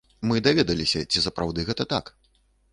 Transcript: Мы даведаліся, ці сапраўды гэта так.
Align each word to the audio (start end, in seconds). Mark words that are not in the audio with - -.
Мы 0.29 0.39
даведаліся, 0.47 1.03
ці 1.13 1.23
сапраўды 1.27 1.69
гэта 1.71 1.83
так. 1.95 2.05